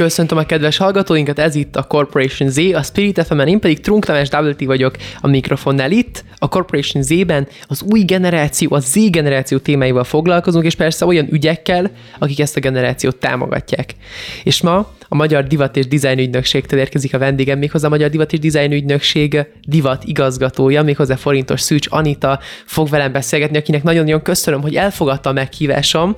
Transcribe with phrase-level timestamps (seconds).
[0.00, 4.04] Köszöntöm a kedves hallgatóinkat, ez itt a Corporation Z, a Spirit fm én pedig Trunk
[4.04, 6.24] Tamás WT vagyok a mikrofonnál itt.
[6.38, 11.90] A Corporation Z-ben az új generáció, a Z generáció témáival foglalkozunk, és persze olyan ügyekkel,
[12.18, 13.94] akik ezt a generációt támogatják.
[14.44, 18.32] És ma a Magyar Divat és Design Ügynökségtől érkezik a vendégem, méghozzá a Magyar Divat
[18.32, 24.60] és Design Ügynökség divat igazgatója, méghozzá Forintos Szűcs Anita fog velem beszélgetni, akinek nagyon-nagyon köszönöm,
[24.60, 26.14] hogy elfogadta a meghívásom,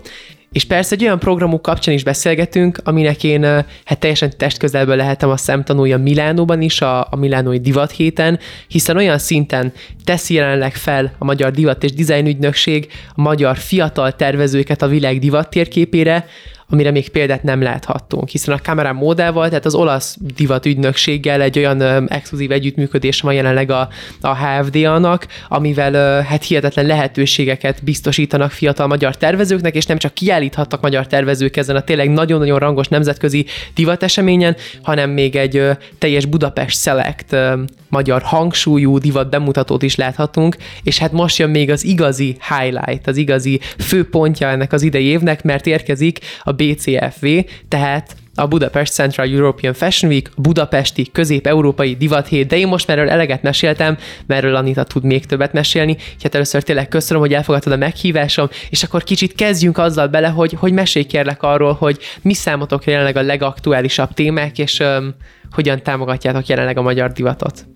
[0.53, 3.43] és persze egy olyan programuk kapcsán is beszélgetünk, aminek én
[3.85, 8.39] hát teljesen testközelből lehetem a szemtanúja Milánóban is, a, a Milánói Divat héten,
[8.69, 9.73] hiszen olyan szinten
[10.05, 15.19] teszi jelenleg fel a Magyar Divat és Design Ügynökség a magyar fiatal tervezőket a világ
[15.19, 16.27] divat térképére,
[16.69, 21.59] amire még példát nem láthattunk, hiszen a Camera Modával, tehát az olasz divat ügynökséggel egy
[21.59, 23.89] olyan ö, exkluzív együttműködés van jelenleg a,
[24.21, 30.81] a HFD-nak, amivel ö, hát hihetetlen lehetőségeket biztosítanak fiatal magyar tervezőknek, és nem csak kiállíthattak
[30.81, 36.81] magyar tervezők ezen a tényleg nagyon-nagyon rangos nemzetközi divateseményen, hanem még egy ö, teljes Budapest
[36.81, 42.37] Select ö, magyar hangsúlyú divat bemutatót is láthatunk, és hát most jön még az igazi
[42.59, 47.27] highlight, az igazi főpontja ennek az idei évnek, mert érkezik a BCFV,
[47.69, 53.11] tehát a Budapest Central European Fashion Week, budapesti közép-európai divathét, de én most már erről
[53.11, 53.97] eleget meséltem,
[54.27, 58.49] mert erről Anita tud még többet mesélni, hát először tényleg köszönöm, hogy elfogadtad a meghívásom,
[58.71, 63.17] és akkor kicsit kezdjünk azzal bele, hogy, hogy mesélj kérlek arról, hogy mi számotokra jelenleg
[63.17, 65.15] a legaktuálisabb témák, és um,
[65.51, 67.67] hogyan támogatjátok jelenleg a magyar divatot.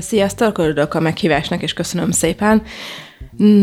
[0.00, 2.62] Sziasztok, örülök a meghívásnak, és köszönöm szépen.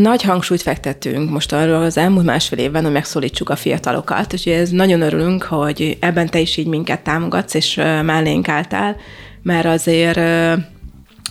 [0.02, 4.69] Nagy hangsúlyt fektettünk most arról az elmúlt másfél évben, hogy megszólítsuk a fiatalokat, úgyhogy ez
[4.69, 8.96] nagyon örülünk, hogy ebben te is így minket támogatsz, és mellénk álltál,
[9.42, 10.19] mert azért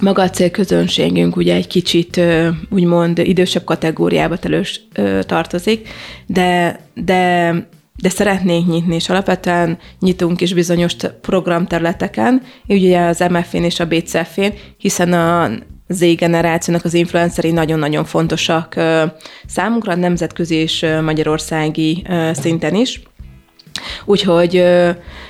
[0.00, 2.20] maga a célközönségünk ugye egy kicsit
[2.70, 4.80] úgymond idősebb kategóriába telős
[5.26, 5.88] tartozik,
[6.26, 7.54] de, de
[7.96, 14.52] de szeretnénk nyitni, és alapvetően nyitunk is bizonyos programterületeken, ugye az MF-én és a BCF-én,
[14.76, 15.50] hiszen a
[15.92, 18.74] Z generációnak az influenceri nagyon-nagyon fontosak
[19.46, 23.02] számunkra, nemzetközi és magyarországi szinten is.
[24.04, 24.64] Úgyhogy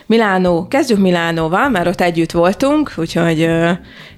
[0.07, 3.49] Milánó, kezdjük Milánóval, mert ott együtt voltunk, úgyhogy,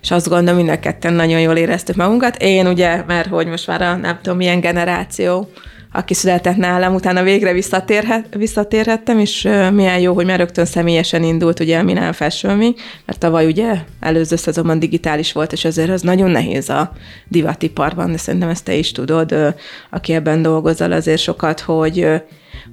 [0.02, 2.36] és azt gondolom, mind a ketten nagyon jól éreztük magunkat.
[2.42, 5.48] Én ugye, mert hogy most már a nem tudom milyen generáció,
[5.96, 11.60] aki született nálam, utána végre visszatérhet, visszatérhettem, és milyen jó, hogy már rögtön személyesen indult
[11.60, 16.02] ugye a Milán Fashion Week, mert tavaly ugye előző szezonban digitális volt, és azért az
[16.02, 16.92] nagyon nehéz a
[17.28, 19.54] divatiparban, de szerintem ezt te is tudod,
[19.90, 22.06] aki ebben dolgozol azért sokat, hogy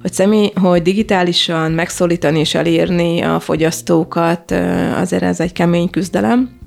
[0.02, 4.50] hogy, személy, hogy digitálisan megszólítani és elérni a fogyasztókat,
[4.96, 6.60] azért ez egy kemény küzdelem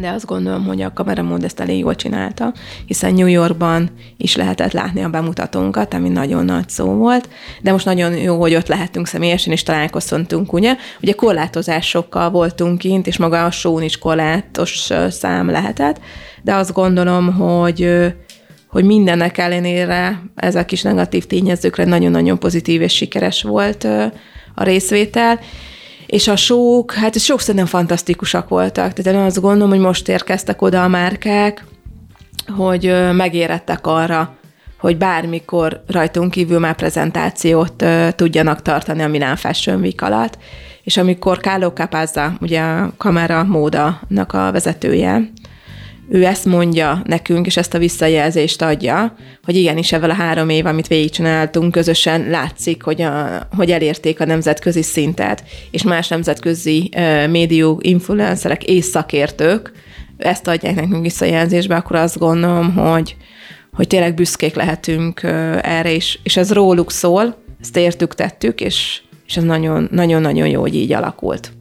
[0.00, 2.52] de azt gondolom, hogy a kameramód ezt elég jól csinálta,
[2.86, 7.28] hiszen New Yorkban is lehetett látni a bemutatónkat, ami nagyon nagy szó volt,
[7.62, 10.76] de most nagyon jó, hogy ott lehettünk személyesen, és találkoztunk, ugye?
[11.02, 16.00] Ugye korlátozásokkal voltunk kint, és maga a show is korlátos szám lehetett,
[16.42, 18.06] de azt gondolom, hogy
[18.68, 23.84] hogy mindennek ellenére ez a kis negatív tényezőkre nagyon-nagyon pozitív és sikeres volt
[24.54, 25.40] a részvétel,
[26.08, 28.92] és a sók, hát sok szerintem fantasztikusak voltak.
[28.92, 31.64] Tehát én azt gondolom, hogy most érkeztek oda a márkák,
[32.56, 34.36] hogy megérettek arra,
[34.78, 37.84] hogy bármikor rajtunk kívül már prezentációt
[38.16, 40.38] tudjanak tartani a Milán Fashion Week alatt.
[40.82, 45.30] És amikor Carlo Capazza, ugye a kamera módanak a vezetője,
[46.08, 50.66] ő ezt mondja nekünk, és ezt a visszajelzést adja, hogy igenis ebben a három év,
[50.66, 57.28] amit végigcsináltunk, közösen látszik, hogy, a, hogy elérték a nemzetközi szintet, és más nemzetközi uh,
[57.28, 59.72] médiú influencerek és szakértők
[60.16, 63.16] ezt adják nekünk visszajelzésbe, akkor azt gondolom, hogy,
[63.72, 65.30] hogy tényleg büszkék lehetünk uh,
[65.62, 69.42] erre is, és ez róluk szól, ezt értük, tettük, és, és ez
[69.90, 71.52] nagyon-nagyon jó, hogy így alakult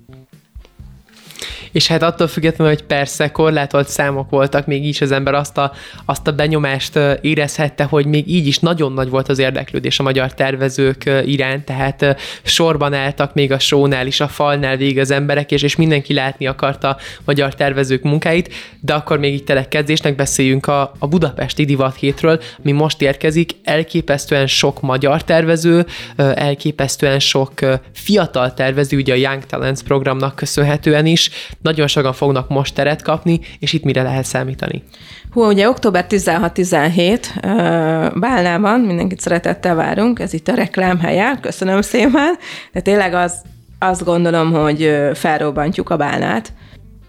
[1.78, 5.72] és hát attól függetlenül, hogy persze korlátolt számok voltak, még így az ember azt a,
[6.06, 10.34] azt a benyomást érezhette, hogy még így is nagyon nagy volt az érdeklődés a magyar
[10.34, 15.62] tervezők iránt, tehát sorban álltak még a sónál is, a falnál végig az emberek, és,
[15.62, 20.92] és mindenki látni akarta a magyar tervezők munkáit, de akkor még így telekezdésnek beszéljünk a,
[21.00, 25.86] a budapesti divat hétről, mi most érkezik, elképesztően sok magyar tervező,
[26.16, 27.54] elképesztően sok
[27.94, 31.30] fiatal tervező, ugye a Young Talents programnak köszönhetően is,
[31.68, 34.84] nagyon sokan fognak most teret kapni, és itt mire lehet számítani?
[35.32, 42.36] Hú, ugye október 16-17 Bálnában, mindenkit szeretettel várunk, ez itt a reklámhelye, köszönöm szépen,
[42.72, 43.34] de tényleg az,
[43.80, 46.54] azt gondolom, hogy felrobbantjuk a Bálnát.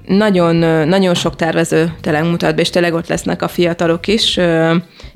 [0.06, 0.56] Nagyon,
[0.88, 4.40] nagyon sok tervező tényleg mutat be, és tényleg ott lesznek a fiatalok is,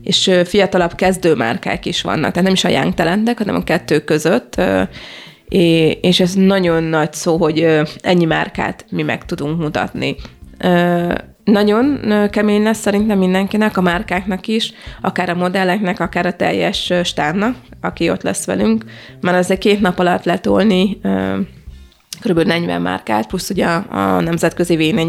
[0.03, 4.61] és fiatalabb kezdőmárkák is vannak, tehát nem is a young talentek, hanem a kettő között,
[6.01, 10.17] és ez nagyon nagy szó, hogy ennyi márkát mi meg tudunk mutatni.
[11.45, 12.01] Nagyon
[12.31, 18.11] kemény lesz szerintem mindenkinek, a márkáknak is, akár a modelleknek, akár a teljes stárnak, aki
[18.11, 18.85] ott lesz velünk.
[19.21, 21.01] Már azért két nap alatt letolni
[22.23, 22.41] kb.
[22.41, 25.07] 40 márkát, plusz ugye a, a nemzetközi v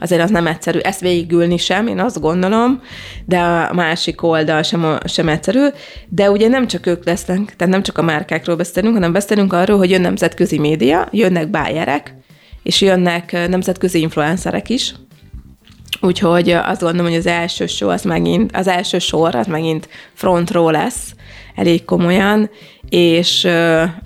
[0.00, 0.78] azért az nem egyszerű.
[0.78, 2.80] Ezt végigülni sem, én azt gondolom,
[3.24, 5.66] de a másik oldal sem, sem egyszerű.
[6.08, 9.78] De ugye nem csak ők lesznek, tehát nem csak a márkákról beszélünk, hanem beszélünk arról,
[9.78, 12.14] hogy jön nemzetközi média, jönnek bájerek,
[12.62, 14.94] és jönnek nemzetközi influencerek is,
[16.04, 20.72] Úgyhogy azt gondolom, hogy az első sor az megint, az első sor az megint frontról
[20.72, 21.14] lesz,
[21.54, 22.50] elég komolyan,
[22.88, 23.48] és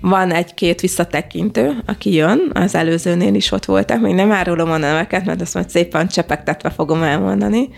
[0.01, 5.25] van egy-két visszatekintő, aki jön, az előzőnél is ott voltak, még nem árulom a neveket,
[5.25, 7.69] mert azt majd szépen csepegtetve fogom elmondani,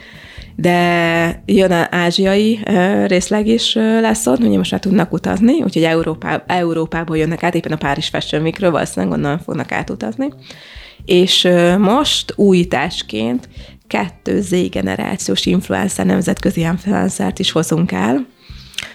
[0.57, 2.59] de jön az ázsiai
[3.07, 7.73] részleg is lesz ott, ugye most már tudnak utazni, úgyhogy Európá, Európából jönnek át, éppen
[7.73, 10.29] a Párizs Fashion Weekről valószínűleg onnan fognak átutazni.
[11.05, 13.49] És most újításként
[13.91, 18.27] kettő Z-generációs influencer, nemzetközi influencert is hozunk el,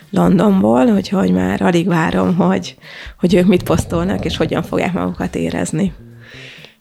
[0.09, 2.75] Londonból, úgyhogy már alig várom, hogy,
[3.19, 5.93] hogy ők mit posztolnak, és hogyan fogják magukat érezni.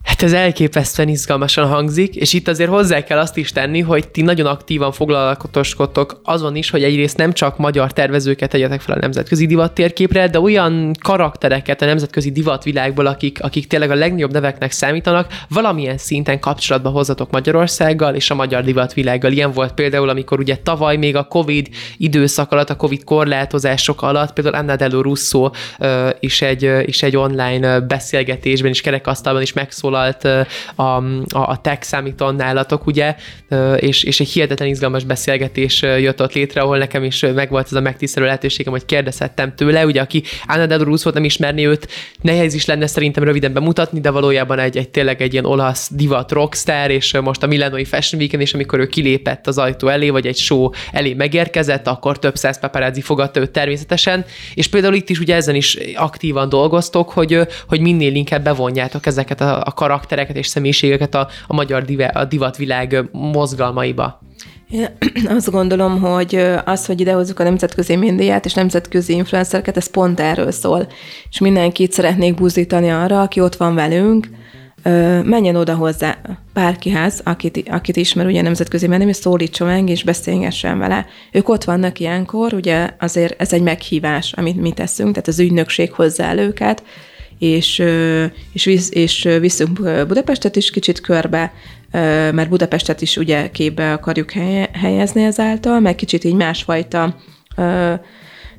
[0.05, 4.21] Hát ez elképesztően izgalmasan hangzik, és itt azért hozzá kell azt is tenni, hogy ti
[4.21, 9.45] nagyon aktívan foglalatoskodtok azon is, hogy egyrészt nem csak magyar tervezőket tegyetek fel a nemzetközi
[9.45, 15.33] divat térképre, de olyan karaktereket a nemzetközi divatvilágból, akik, akik tényleg a legnagyobb neveknek számítanak,
[15.49, 19.31] valamilyen szinten kapcsolatba hozzatok Magyarországgal és a magyar divatvilággal.
[19.31, 24.33] Ilyen volt például, amikor ugye tavaly még a Covid időszak alatt, a Covid korlátozások alatt,
[24.33, 25.49] például Anna Dello Russo
[26.19, 31.81] is, egy, is egy online beszélgetésben és kerekasztalban is megszólalt megszólalt a, a, a tech
[31.81, 33.15] számíton nálatok, ugye,
[33.77, 37.81] és, és egy hihetetlen izgalmas beszélgetés jött ott létre, ahol nekem is megvolt ez a
[37.81, 41.87] megtisztelő lehetőségem, hogy kérdezhettem tőle, ugye, aki Anna Rus volt, nem ismerni őt,
[42.21, 46.31] nehéz is lenne szerintem röviden bemutatni, de valójában egy, egy tényleg egy ilyen olasz divat
[46.31, 50.27] rockstar, és most a Milánoi Fashion Weekend, és amikor ő kilépett az ajtó elé, vagy
[50.27, 55.19] egy show elé megérkezett, akkor több száz paparazzi fogadta őt természetesen, és például itt is
[55.19, 60.47] ugye ezen is aktívan dolgoztok, hogy, hogy minél inkább bevonjátok ezeket a, a karaktereket és
[60.47, 64.21] személyiségeket a, a magyar dive, a divatvilág mozgalmaiba?
[64.69, 64.87] Én
[65.37, 66.35] azt gondolom, hogy
[66.65, 70.87] az, hogy idehozzuk a nemzetközi médiát és nemzetközi influencereket, ez pont erről szól.
[71.29, 74.27] És mindenkit szeretnék buzdítani arra, aki ott van velünk,
[75.23, 76.17] menjen oda hozzá
[76.53, 81.05] bárkihez, akit, akit ismer, ugye nemzetközi menni, és szólítson meg, és beszélgessen vele.
[81.31, 85.91] Ők ott vannak ilyenkor, ugye azért ez egy meghívás, amit mi teszünk, tehát az ügynökség
[85.91, 86.83] hozzá el őket,
[87.39, 87.83] és,
[88.53, 91.53] és, visz, és viszünk Budapestet is kicsit körbe,
[92.31, 94.31] mert Budapestet is ugye képbe akarjuk
[94.71, 97.15] helyezni ezáltal, meg kicsit így másfajta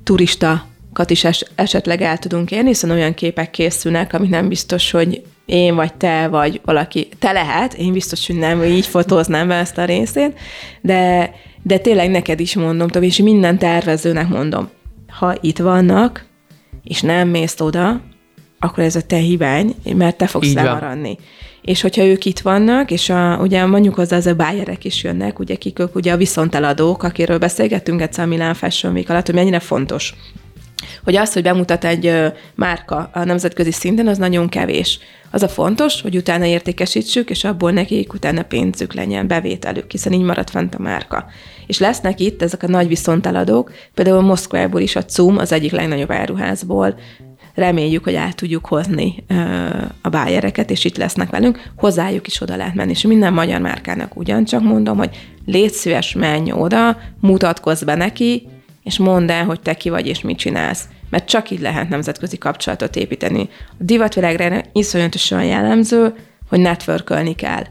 [0.02, 0.66] turista
[1.06, 5.74] is es, esetleg el tudunk érni, hiszen olyan képek készülnek, amik nem biztos, hogy én
[5.74, 9.84] vagy te, vagy valaki, te lehet, én biztos, hogy nem, így fotóznám be ezt a
[9.84, 10.38] részét,
[10.80, 14.68] de, de tényleg neked is mondom, és minden tervezőnek mondom,
[15.08, 16.24] ha itt vannak,
[16.84, 18.00] és nem mész oda,
[18.58, 21.18] akkor ez a te hibány, mert te fogsz lemaradni.
[21.62, 25.38] És hogyha ők itt vannak, és a, ugye mondjuk hozzá az a bájerek is jönnek,
[25.38, 29.34] ugye kik ők ugye a viszonteladók, akiről beszélgettünk egyszer a Milán Fashion Week alatt, hogy
[29.34, 30.14] mennyire fontos
[31.04, 34.98] hogy az, hogy bemutat egy márka a nemzetközi szinten, az nagyon kevés.
[35.30, 40.22] Az a fontos, hogy utána értékesítsük, és abból nekik utána pénzük legyen, bevételük, hiszen így
[40.22, 41.26] marad fent a márka.
[41.66, 46.10] És lesznek itt ezek a nagy viszonteladók, például Moszkvából is a CUM, az egyik legnagyobb
[46.10, 46.98] áruházból
[47.56, 49.24] reméljük, hogy át tudjuk hozni
[50.02, 52.90] a bájereket, és itt lesznek velünk, hozzájuk is oda lehet menni.
[52.90, 58.48] És minden magyar márkának ugyancsak mondom, hogy légy szíves, menj oda, mutatkozz be neki,
[58.82, 60.88] és mondd el, hogy te ki vagy, és mit csinálsz.
[61.10, 63.48] Mert csak így lehet nemzetközi kapcsolatot építeni.
[63.70, 66.14] A divatvilágra iszonyatosan jellemző,
[66.48, 67.64] hogy networkölni kell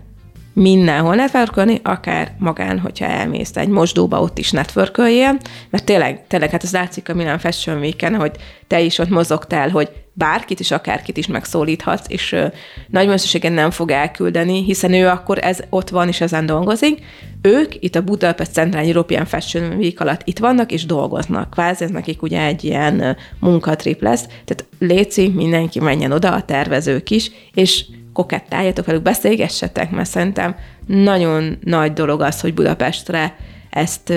[0.55, 5.37] mindenhol networkölni, akár magán, hogyha elmész egy mosdóba, ott is networköljél,
[5.69, 8.31] mert tényleg, tényleg hát az látszik a Milan Fashion week hogy
[8.67, 12.47] te is ott mozogtál, hogy bárkit is, akárkit is megszólíthatsz, és ö,
[12.87, 17.03] nagy mennyiségen nem fog elküldeni, hiszen ő akkor ez ott van és ezen dolgozik.
[17.41, 21.49] Ők itt a Budapest Central European Fashion Week alatt itt vannak és dolgoznak.
[21.49, 24.23] Kvázi ez nekik ugye egy ilyen munkatrip lesz.
[24.23, 27.85] Tehát léci, mindenki menjen oda, a tervezők is, és
[28.15, 30.55] kokettáljatok velük, beszélgessetek, mert szerintem
[30.85, 33.35] nagyon nagy dolog az, hogy Budapestre
[33.69, 34.13] ezt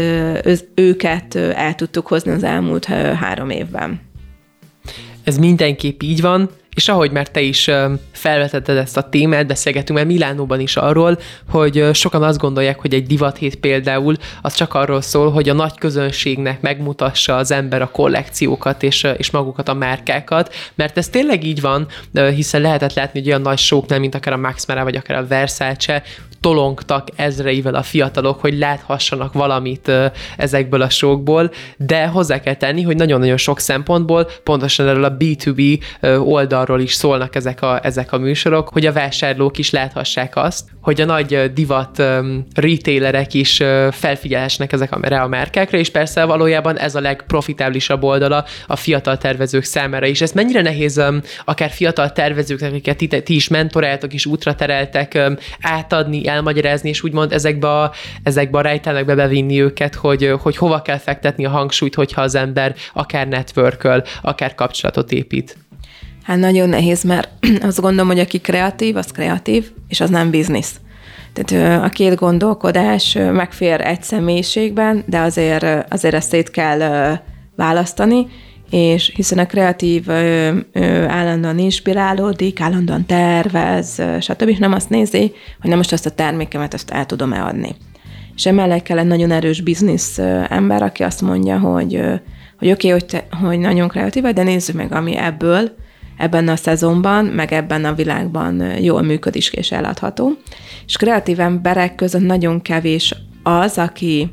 [0.75, 2.85] őket el tudtuk hozni az elmúlt
[3.21, 4.01] három évben.
[5.25, 7.71] Ez mindenképp így van, és ahogy már te is
[8.13, 13.07] felvetetted ezt a témát, beszélgetünk már Milánóban is arról, hogy sokan azt gondolják, hogy egy
[13.07, 18.83] divathét például az csak arról szól, hogy a nagy közönségnek megmutassa az ember a kollekciókat
[18.83, 21.87] és, és magukat a márkákat, mert ez tényleg így van,
[22.35, 25.27] hiszen lehetett látni, hogy olyan nagy sóknál, mint akár a Max Mara, vagy akár a
[25.27, 26.03] Versace,
[26.41, 29.93] tolongtak ezreivel a fiatalok, hogy láthassanak valamit
[30.37, 35.83] ezekből a sokból, de hozzá kell tenni, hogy nagyon-nagyon sok szempontból pontosan erről a B2B
[36.19, 41.01] oldalról is szólnak ezek a, ezek a műsorok, hogy a vásárlók is láthassák azt, hogy
[41.01, 42.03] a nagy divat
[42.55, 49.19] retailerek is felfigyelhessenek ezek a, márkákra, és persze valójában ez a legprofitáblisabb oldala a fiatal
[49.19, 50.21] tervezők számára is.
[50.21, 51.03] Ez mennyire nehéz
[51.45, 55.19] akár fiatal tervezőknek, akiket ti, ti is mentoráltok, is útra tereltek,
[55.61, 57.93] átadni, elmagyarázni, és úgymond ezekbe a,
[58.23, 62.75] ezekbe a rejtelmekbe bevinni őket, hogy, hogy hova kell fektetni a hangsúlyt, hogyha az ember
[62.93, 63.89] akár network
[64.23, 65.57] akár kapcsolatot épít.
[66.23, 67.29] Hát nagyon nehéz, mert
[67.69, 70.81] azt gondolom, hogy aki kreatív, az kreatív, és az nem biznisz.
[71.33, 77.17] Tehát a két gondolkodás megfér egy személyiségben, de azért, azért ezt szét kell
[77.57, 78.27] választani,
[78.71, 84.49] és hiszen a kreatív ö, ö, állandóan inspirálódik, állandóan tervez, stb.
[84.49, 87.77] És nem azt nézi, hogy nem most azt a termékemet azt el tudom-e adni.
[88.35, 92.01] És emellett kell egy nagyon erős biznisz ember, aki azt mondja, hogy,
[92.59, 95.71] hogy oké, okay, hogy, hogy nagyon kreatív vagy, de nézzük meg, ami ebből,
[96.19, 100.33] ebben a szezonban, meg ebben a világban jól működik és eladható.
[100.87, 104.31] És kreatív emberek között nagyon kevés az, aki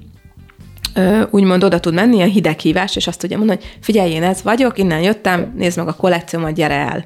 [1.30, 4.78] úgymond oda tud menni, ilyen hideghívás, és azt tudja mondani, hogy figyelj, én ez vagyok,
[4.78, 7.06] innen jöttem, nézd meg a kollekciómat, gyere el.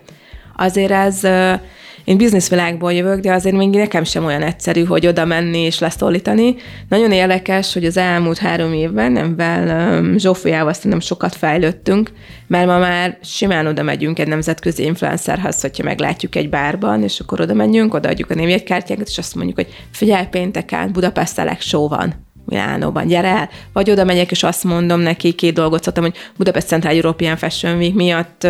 [0.56, 1.24] Azért ez,
[2.04, 6.56] én bizniszvilágból jövök, de azért még nekem sem olyan egyszerű, hogy oda menni és leszólítani.
[6.90, 12.12] Nagyon érdekes, hogy az elmúlt három évben, amivel Zsófiával szerintem sokat fejlődtünk,
[12.48, 17.42] mert ma már simán oda megyünk egy nemzetközi influencerhez, hogyha meglátjuk egy bárban, és akkor
[17.42, 22.28] oda megyünk, odaadjuk a névjegykártyánkat, és azt mondjuk, hogy figyelj, pénteken Budapest Select Show van
[22.50, 23.50] Milánóban, gyere el.
[23.74, 27.78] Vagy oda megyek, és azt mondom neki, két dolgot szoktam, hogy Budapest Central European Fashion
[27.78, 28.48] Week miatt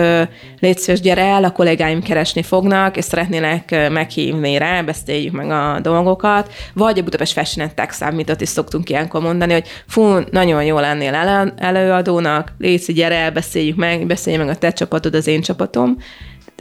[0.59, 5.79] légy szíves, gyere el, a kollégáim keresni fognak, és szeretnélek meghívni rá, beszéljük meg a
[5.81, 6.53] dolgokat.
[6.73, 10.79] Vagy a Budapest Fashion and Tech Summit-ot is szoktunk ilyenkor mondani, hogy fú, nagyon jó
[10.79, 15.41] lennél elő, előadónak, légy gyere el, beszéljük meg, beszélj meg a te csapatod, az én
[15.41, 15.97] csapatom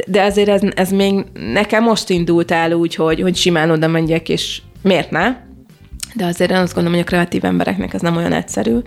[0.07, 4.29] de azért ez, ez még nekem most indult el úgy, hogy, hogy simán oda megyek,
[4.29, 5.37] és miért ne?
[6.19, 8.79] De azért én azt gondolom, hogy a kreatív embereknek ez nem olyan egyszerű,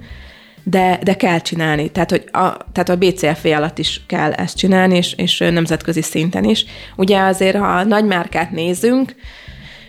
[0.64, 1.90] de, de kell csinálni.
[1.90, 6.44] Tehát, hogy a, tehát a BCFV alatt is kell ezt csinálni, és, és nemzetközi szinten
[6.44, 6.66] is.
[6.96, 9.16] Ugye azért, ha a nagy márkát nézünk,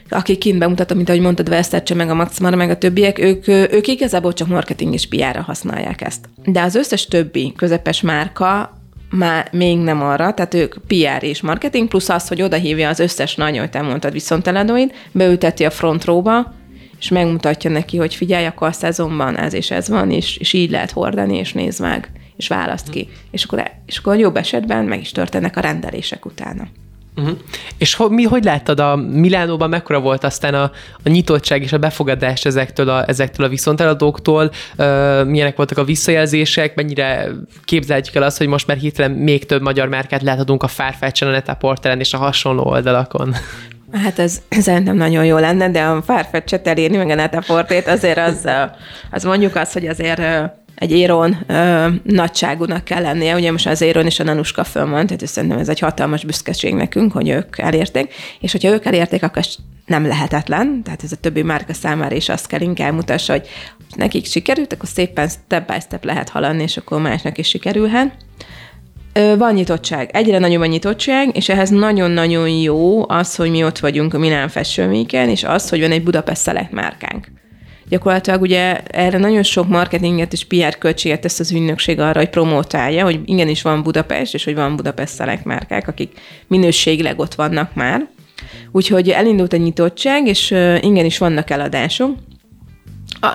[0.08, 3.86] akik kint bemutatom, mint ahogy mondtad, Versace, meg a Maximara, meg a többiek, ők, ők
[3.86, 6.28] igazából csak marketing és pr használják ezt.
[6.44, 8.80] De az összes többi közepes márka
[9.10, 13.34] már még nem arra, tehát ők PR és marketing, plusz az, hogy odahívja az összes
[13.34, 16.54] nagy, ahogy te mondtad, viszontelenóid, beülteti a front róba,
[17.02, 20.70] és megmutatja neki, hogy figyelj, akkor a szezonban ez és ez van, és, és így
[20.70, 23.08] lehet hordani, és nézd meg, és választ ki.
[23.30, 26.66] És akkor, és akkor jobb esetben meg is történnek a rendelések utána.
[27.16, 27.38] Uh-huh.
[27.78, 30.70] És ho, mi, hogy láttad a Milánóban, mekkora volt aztán a,
[31.02, 36.74] a nyitottság és a befogadás ezektől a, ezektől a viszonteladóktól, uh, milyenek voltak a visszajelzések,
[36.74, 37.28] mennyire
[37.64, 41.32] képzeljük el azt, hogy most már hirtelen még több magyar márkát láthatunk a Farfetch-en, a
[41.32, 43.34] Netaporteren és a hasonló oldalakon?
[43.92, 48.48] Hát ez szerintem nagyon jó lenne, de a Farfetch-et elérni, meg a Netaportét, azért az,
[49.10, 50.20] az mondjuk az, hogy azért
[50.74, 53.34] egy éron ö, nagyságúnak kell lennie.
[53.34, 56.74] Ugye most az éron is a Nanuska föl van, tehát szerintem ez egy hatalmas büszkeség
[56.74, 59.42] nekünk, hogy ők elérték, és hogyha ők elérték, akkor
[59.86, 63.48] nem lehetetlen, tehát ez a többi márka számára is azt kell inkább mutassa, hogy
[63.96, 68.14] nekik sikerült, akkor szépen step by step lehet haladni, és akkor másnak is sikerülhet.
[69.12, 74.14] Van nyitottság, egyre nagyobb a nyitottság, és ehhez nagyon-nagyon jó az, hogy mi ott vagyunk
[74.14, 77.26] a Milán Fashion Week-en, és az, hogy van egy Budapest Select márkánk.
[77.88, 83.04] Gyakorlatilag ugye erre nagyon sok marketinget és PR költséget tesz az ügynökség arra, hogy promotálja,
[83.04, 88.06] hogy igenis van Budapest, és hogy van Budapest Select márkák, akik minőségileg ott vannak már.
[88.70, 90.50] Úgyhogy elindult a nyitottság, és
[90.80, 92.14] igenis vannak eladások.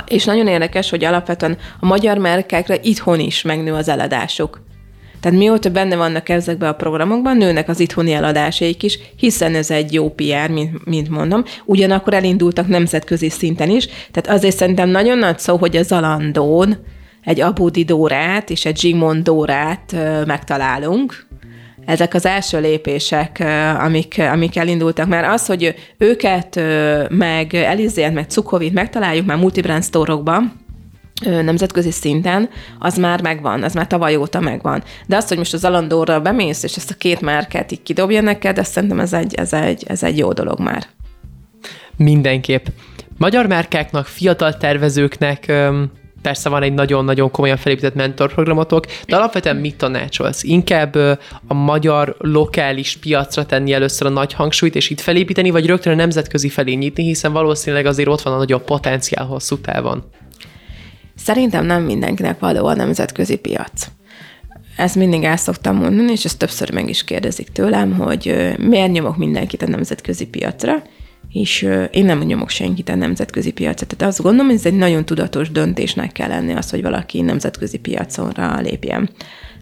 [0.07, 4.65] És nagyon érdekes, hogy alapvetően a magyar márkákra itthon is megnő az eladások.
[5.27, 9.93] Tehát mióta benne vannak ezekben a programokban, nőnek az itthoni eladásaik is, hiszen ez egy
[9.93, 11.43] jó PR, mint, mint mondom.
[11.65, 16.77] Ugyanakkor elindultak nemzetközi szinten is, tehát azért szerintem nagyon nagy szó, hogy a Zalandón
[17.23, 21.27] egy Abudi Dórát és egy Zsigmond Dórát megtalálunk,
[21.85, 23.43] ezek az első lépések,
[23.79, 26.61] amik, amik elindultak, mert az, hogy őket,
[27.09, 30.66] meg Elizért, meg Cukovit megtaláljuk már multibrand sztórokban,
[31.25, 34.83] nemzetközi szinten, az már megvan, az már tavaly óta megvan.
[35.07, 38.57] De azt, hogy most az Alandóra bemész, és ezt a két márkát így kidobja neked,
[38.57, 40.85] azt szerintem ez egy, ez egy, ez egy jó dolog már.
[41.95, 42.65] Mindenképp.
[43.17, 45.51] Magyar márkáknak, fiatal tervezőknek
[46.21, 50.43] persze van egy nagyon-nagyon komolyan felépített mentorprogramotok, de alapvetően mit tanácsolsz?
[50.43, 50.95] Inkább
[51.47, 55.95] a magyar lokális piacra tenni először a nagy hangsúlyt, és itt felépíteni, vagy rögtön a
[55.95, 60.03] nemzetközi felé nyitni, hiszen valószínűleg azért ott van a nagyobb potenciál hosszú távon.
[61.17, 63.87] Szerintem nem mindenkinek való a nemzetközi piac.
[64.77, 69.17] Ezt mindig el szoktam mondani, és ezt többször meg is kérdezik tőlem, hogy miért nyomok
[69.17, 70.81] mindenkit a nemzetközi piacra,
[71.31, 73.85] és én nem nyomok senkit a nemzetközi piacra.
[73.85, 77.77] Tehát azt gondolom, hogy ez egy nagyon tudatos döntésnek kell lenni az, hogy valaki nemzetközi
[77.77, 79.09] piaconra lépjen.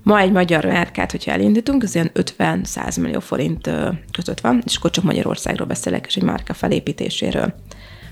[0.03, 3.69] Ma egy magyar márkát, hogyha elindítunk, az ilyen 50-100 millió forint
[4.11, 7.53] között van, és akkor csak Magyarországról beszélek, és egy márka felépítéséről.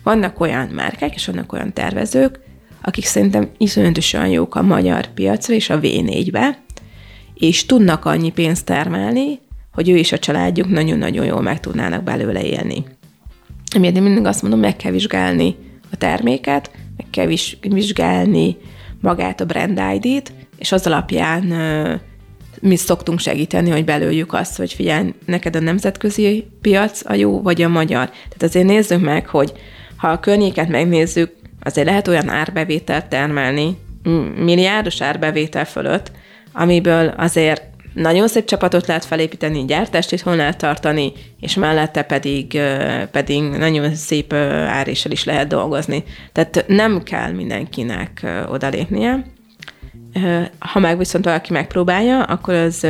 [0.04, 2.40] Vannak olyan márkák, és vannak olyan tervezők,
[2.84, 6.58] akik szerintem iszonyatosan jók a magyar piacra és a V4-be,
[7.34, 9.40] és tudnak annyi pénzt termelni,
[9.74, 12.86] hogy ő és a családjuk nagyon-nagyon jól meg tudnának belőle élni.
[13.76, 15.56] Emiatt én mindig azt mondom, meg kell vizsgálni
[15.92, 17.28] a terméket, meg kell
[17.62, 18.58] vizsgálni
[19.02, 21.44] magát a brand ID-t, és az alapján
[22.62, 27.62] mi szoktunk segíteni, hogy belőjük azt, hogy figyelj, neked a nemzetközi piac a jó, vagy
[27.62, 28.10] a magyar.
[28.10, 29.54] Tehát azért nézzük meg, hogy
[29.96, 31.32] ha a környéket megnézzük,
[31.64, 33.78] azért lehet olyan árbevételt termelni,
[34.36, 36.12] milliárdos árbevétel fölött,
[36.52, 42.62] amiből azért nagyon szép csapatot lehet felépíteni, gyártást itthon lehet tartani, és mellette pedig,
[43.12, 44.34] pedig nagyon szép
[44.68, 46.04] áréssel is lehet dolgozni.
[46.32, 49.26] Tehát nem kell mindenkinek odalépnie.
[50.60, 52.88] Ha meg viszont valaki megpróbálja, akkor az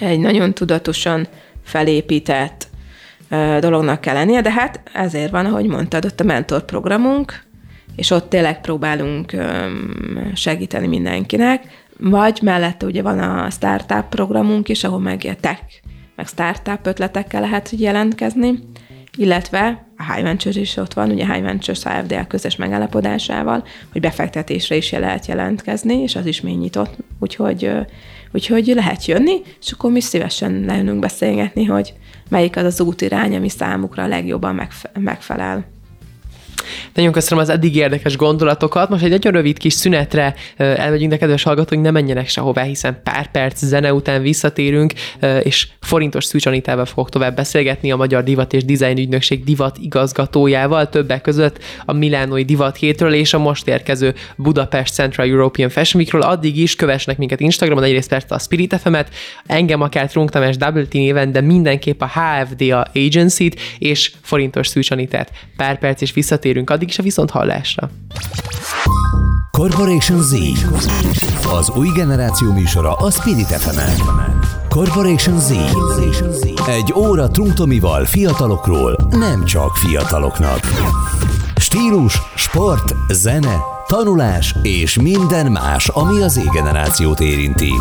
[0.00, 1.26] egy nagyon tudatosan
[1.64, 2.66] felépített
[3.60, 7.42] dolognak kell lennie, de hát ezért van, ahogy mondtad, ott a mentor programunk,
[7.96, 9.36] és ott tényleg próbálunk
[10.34, 15.36] segíteni mindenkinek, vagy mellette ugye van a startup programunk is, ahol meg
[16.16, 18.58] meg startup ötletekkel lehet jelentkezni,
[19.16, 24.76] illetve a High Ventures is ott van, ugye High Ventures AFD közös megállapodásával, hogy befektetésre
[24.76, 27.70] is lehet jelentkezni, és az is még nyitott, úgyhogy,
[28.32, 31.94] úgyhogy lehet jönni, és akkor mi szívesen leülünk beszélgetni, hogy
[32.28, 35.73] melyik az az útirány, ami számukra legjobban megfelel.
[36.94, 38.88] Nagyon köszönöm az eddig érdekes gondolatokat.
[38.88, 43.30] Most egy nagyon rövid kis szünetre elmegyünk, de kedves hallgatóink, ne menjenek sehová, hiszen pár
[43.30, 44.92] perc zene után visszatérünk,
[45.42, 50.88] és forintos Szűcs Anitával fogok tovább beszélgetni a Magyar Divat és Design Ügynökség divat igazgatójával,
[50.88, 56.22] többek között a Milánói Divat hétről és a most érkező Budapest Central European Fashion Weekről.
[56.22, 59.14] Addig is kövesnek minket Instagramon, egyrészt persze a Spirit FM-et,
[59.46, 64.92] engem akár Trunk Tamás Double néven, de mindenképp a HFDA Agency-t és forintos Szűcs.
[65.56, 67.90] Pár perc és visszatérünk, addig is a viszont hallásra.
[69.50, 70.32] Corporation Z.
[71.58, 74.02] Az új generáció műsora a Spirit fm
[74.68, 75.50] Corporation Z.
[76.68, 80.60] Egy óra Trunktomival fiatalokról, nem csak fiataloknak.
[81.56, 87.72] Stílus, sport, zene, tanulás és minden más, ami az Z-generációt érinti.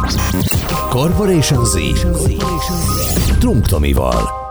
[0.90, 1.78] Corporation Z.
[3.40, 4.43] Trunktomival.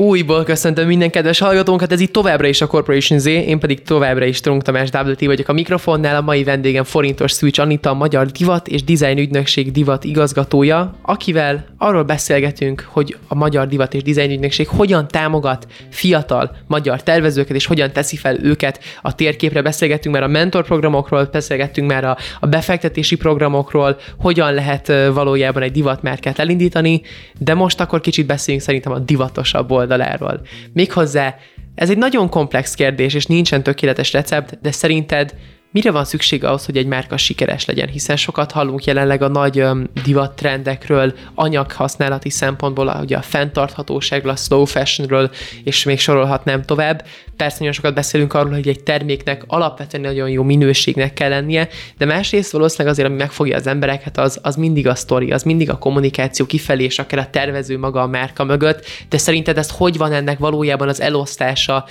[0.00, 4.24] Újból köszöntöm minden kedves hallgatónkat, ez itt továbbra is a Corporation Z, én pedig továbbra
[4.24, 8.26] is Trunk Tamás WT vagyok a mikrofonnál, a mai vendégem forintos Switch Anita, a magyar
[8.26, 14.30] divat és design ügynökség divat igazgatója, akivel arról beszélgetünk, hogy a magyar divat és design
[14.30, 19.62] ügynökség hogyan támogat fiatal magyar tervezőket, és hogyan teszi fel őket a térképre.
[19.62, 26.38] Beszélgettünk már a mentorprogramokról, beszélgettünk már a, a befektetési programokról, hogyan lehet valójában egy divatmárkát
[26.38, 27.02] elindítani,
[27.38, 30.40] de most akkor kicsit beszéljünk szerintem a divatosabb oldaláról.
[30.72, 31.36] Méghozzá
[31.74, 35.34] ez egy nagyon komplex kérdés, és nincsen tökéletes recept, de szerinted
[35.70, 39.64] mire van szükség ahhoz, hogy egy márka sikeres legyen, hiszen sokat hallunk jelenleg a nagy
[40.04, 45.30] divattrendekről, anyaghasználati szempontból, ugye a fenntarthatóságról, a slow fashionről,
[45.64, 47.04] és még sorolhatnám tovább.
[47.36, 52.04] Persze nagyon sokat beszélünk arról, hogy egy terméknek alapvetően nagyon jó minőségnek kell lennie, de
[52.04, 55.78] másrészt valószínűleg azért, ami megfogja az embereket, az, az mindig a sztori, az mindig a
[55.78, 60.12] kommunikáció kifelé, és akár a tervező maga a márka mögött, de szerinted ez hogy van
[60.12, 61.84] ennek valójában az elosztása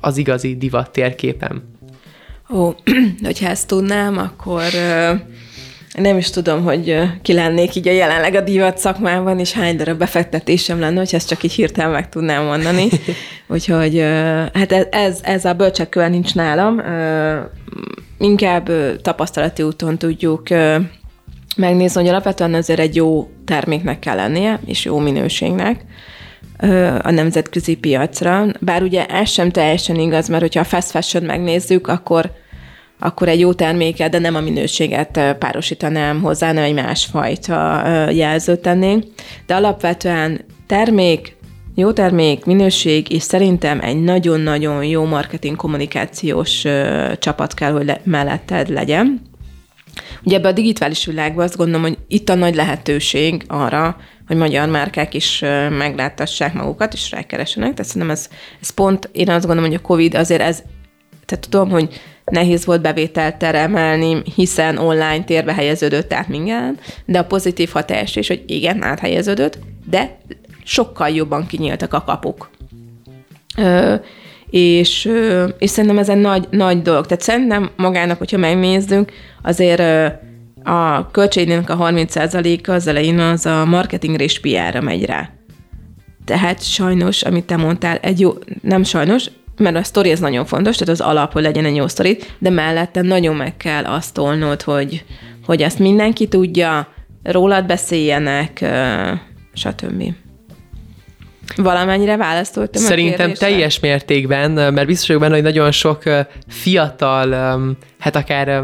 [0.00, 1.78] az igazi divat térképen?
[2.52, 2.70] Ó,
[3.24, 4.62] hogyha ezt tudnám, akkor
[5.94, 9.98] nem is tudom, hogy ki lennék így a jelenleg a divat szakmában, és hány darab
[9.98, 12.88] befektetésem lenne, hogy ezt csak így hirtelen meg tudnám mondani.
[13.48, 13.98] Úgyhogy
[14.52, 16.82] hát ez, ez, ez a bölcsekkövel nincs nálam.
[18.18, 18.70] Inkább
[19.02, 20.48] tapasztalati úton tudjuk
[21.56, 25.84] megnézni, hogy alapvetően azért egy jó terméknek kell lennie, és jó minőségnek
[27.02, 28.46] a nemzetközi piacra.
[28.60, 32.30] Bár ugye ez sem teljesen igaz, mert hogyha a fast fashion megnézzük, akkor
[33.00, 39.04] akkor egy jó terméket, de nem a minőséget párosítanám hozzá, hanem egy másfajta jelzőt tennénk.
[39.46, 41.36] De alapvetően termék,
[41.74, 46.64] jó termék, minőség, és szerintem egy nagyon-nagyon jó marketing kommunikációs
[47.18, 49.22] csapat kell, hogy le, melletted legyen.
[50.24, 54.68] Ugye ebbe a digitális világban azt gondolom, hogy itt a nagy lehetőség arra, hogy magyar
[54.68, 55.40] márkák is
[55.78, 57.74] meglátassák magukat, és rákeresenek.
[57.74, 58.28] Tehát szerintem ez,
[58.60, 60.62] ez pont, én azt gondolom, hogy a COVID azért ez,
[61.26, 67.24] tehát tudom, hogy nehéz volt bevételt termelni, hiszen online térbe helyeződött át minden, de a
[67.24, 69.58] pozitív hatás is, hogy igen, áthelyeződött,
[69.90, 70.18] de
[70.64, 72.50] sokkal jobban kinyíltak a kapuk.
[73.56, 73.94] Ö,
[74.50, 75.10] és,
[75.58, 77.06] és szerintem ez egy nagy, nagy dolog.
[77.06, 79.12] Tehát szerintem magának, hogyha megnézzünk,
[79.42, 79.80] azért
[80.64, 85.30] a költségének a 30%-a az elején az a marketingre és PR-ra megy rá.
[86.24, 90.76] Tehát sajnos, amit te mondtál, egy jó, nem sajnos, mert a sztori ez nagyon fontos,
[90.76, 94.62] tehát az alap, hogy legyen egy jó sztori, de mellette nagyon meg kell azt tolnod,
[94.62, 95.04] hogy,
[95.46, 96.88] hogy ezt mindenki tudja,
[97.22, 98.64] rólad beszéljenek,
[99.52, 100.02] stb.
[101.56, 106.02] Valamennyire választottam Szerintem teljes mértékben, mert biztos vagyok benne, hogy nagyon sok
[106.48, 107.30] fiatal,
[107.98, 108.62] hát akár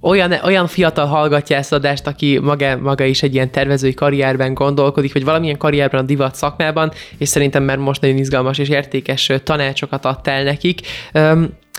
[0.00, 5.12] olyan, olyan fiatal hallgatja ezt adást, aki maga, maga is egy ilyen tervezői karrierben gondolkodik,
[5.12, 10.04] vagy valamilyen karrierben a divat szakmában, és szerintem már most nagyon izgalmas és értékes tanácsokat
[10.04, 10.80] adtál nekik.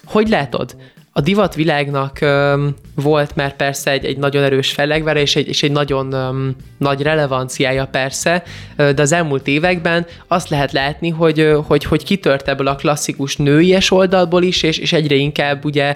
[0.06, 0.76] Hogy látod?
[1.14, 5.72] A divatvilágnak um, volt már persze egy, egy nagyon erős fellegvere, és egy, és egy
[5.72, 8.44] nagyon um, nagy relevanciája persze,
[8.76, 13.92] de az elmúlt években azt lehet látni, hogy, hogy, hogy kitört ebből a klasszikus nőies
[13.92, 15.96] oldalból is, és, és egyre inkább ugye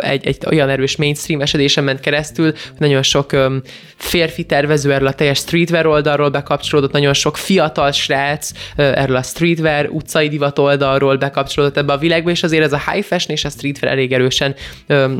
[0.00, 3.62] egy, egy olyan erős mainstream esedésen ment keresztül, hogy nagyon sok um,
[3.96, 9.88] férfi tervező erről a teljes streetwear oldalról bekapcsolódott, nagyon sok fiatal srác erről a streetwear
[9.90, 13.48] utcai divat oldalról bekapcsolódott ebbe a világba, és azért ez a high fashion és a
[13.48, 14.54] streetwear elég erősen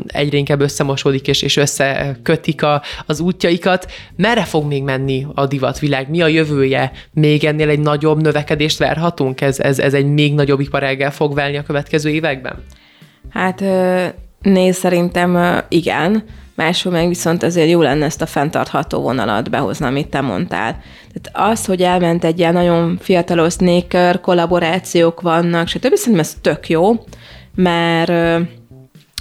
[0.07, 3.91] egyre inkább összemosódik és, és összekötik a, az útjaikat.
[4.15, 6.09] Merre fog még menni a divatvilág?
[6.09, 6.91] Mi a jövője?
[7.13, 9.41] Még ennél egy nagyobb növekedést várhatunk?
[9.41, 12.63] Ez, ez, ez egy még nagyobb iparággel fog válni a következő években?
[13.29, 13.63] Hát
[14.41, 16.23] néz szerintem igen.
[16.55, 20.81] Máshol meg viszont azért jó lenne ezt a fenntartható vonalat behozni, amit te mondtál.
[21.13, 25.95] Tehát az, hogy elment egy ilyen nagyon fiatalos sneaker, kollaborációk vannak, stb.
[25.95, 27.03] Szerintem ez tök jó,
[27.55, 28.11] mert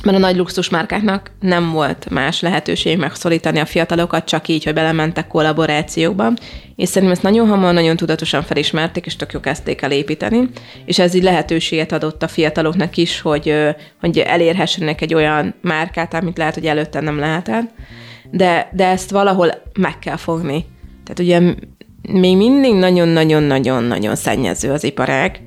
[0.05, 5.27] mert a nagy luxusmárkáknak nem volt más lehetőség megszorítani a fiatalokat, csak így, hogy belementek
[5.27, 6.33] kollaborációkba,
[6.77, 10.49] és szerintem ezt nagyon hamar, nagyon tudatosan felismerték, és tök jó kezdték el építeni,
[10.85, 13.55] és ez így lehetőséget adott a fiataloknak is, hogy,
[14.01, 17.71] hogy elérhessenek egy olyan márkát, amit lehet, hogy előtte nem lehetett,
[18.31, 20.65] de, de ezt valahol meg kell fogni.
[21.05, 21.55] Tehát ugye
[22.13, 25.41] még mindig nagyon-nagyon-nagyon-nagyon szennyező az iparág,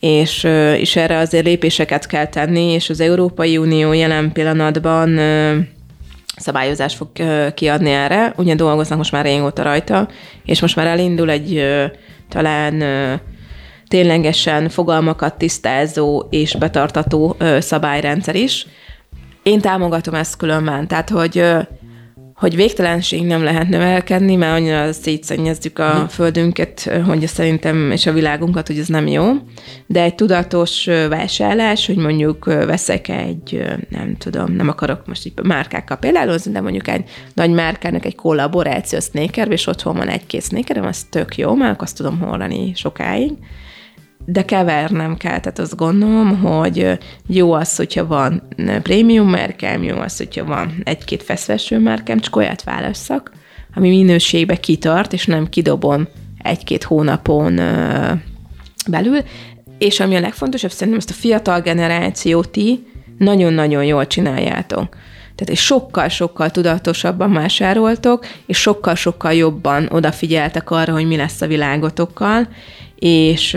[0.00, 0.44] és,
[0.76, 5.20] és erre azért lépéseket kell tenni, és az Európai Unió jelen pillanatban
[6.36, 7.08] szabályozást fog
[7.54, 8.32] kiadni erre.
[8.36, 10.08] Ugye dolgoznak most már régóta rajta,
[10.44, 11.64] és most már elindul egy
[12.28, 12.82] talán
[13.88, 18.66] ténylegesen fogalmakat tisztázó és betartató szabályrendszer is.
[19.42, 21.44] Én támogatom ezt különben, tehát hogy
[22.40, 26.08] hogy végtelenség nem lehet növelkedni, mert annyira szétszennyezzük a hmm.
[26.08, 29.32] földünket, hogy szerintem, és a világunkat, hogy ez nem jó.
[29.86, 35.96] De egy tudatos vásárlás, hogy mondjuk veszek egy, nem tudom, nem akarok most így márkákkal
[35.96, 41.06] példálozni, de mondjuk egy nagy márkának egy kollaboráció sneaker, és otthon van egy-két sneakerem, az
[41.10, 43.32] tök jó, mert azt tudom hordani sokáig
[44.24, 48.42] de kevernem kell, tehát azt gondolom, hogy jó az, hogyha van
[48.82, 53.32] prémium márkám, jó az, hogyha van egy-két feszveső márkám, csak olyat válasszak,
[53.74, 56.08] ami minőségbe kitart, és nem kidobom
[56.42, 57.60] egy-két hónapon
[58.88, 59.18] belül.
[59.78, 62.86] És ami a legfontosabb, szerintem ezt a fiatal generációt ti
[63.18, 64.96] nagyon-nagyon jól csináljátok.
[65.40, 72.48] Tehát és sokkal-sokkal tudatosabban vásároltok, és sokkal-sokkal jobban odafigyeltek arra, hogy mi lesz a világotokkal,
[72.98, 73.56] és,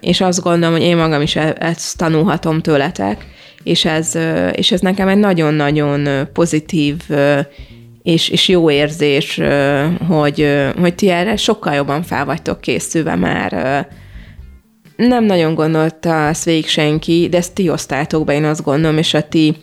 [0.00, 3.26] és azt gondolom, hogy én magam is e-, ezt tanulhatom tőletek,
[3.62, 4.18] és ez,
[4.52, 6.96] és ez nekem egy nagyon-nagyon pozitív
[8.02, 9.40] és, és jó érzés,
[10.08, 13.86] hogy, hogy ti erre sokkal jobban fel vagytok készülve már.
[14.96, 19.14] Nem nagyon gondolta ezt végig senki, de ezt ti osztáltok be, én azt gondolom, és
[19.14, 19.56] a ti